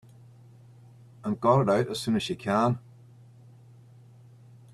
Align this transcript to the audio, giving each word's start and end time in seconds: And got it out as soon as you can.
And 1.23 1.39
got 1.39 1.61
it 1.61 1.69
out 1.69 1.91
as 1.91 1.99
soon 1.99 2.15
as 2.15 2.27
you 2.27 2.35
can. 2.35 2.79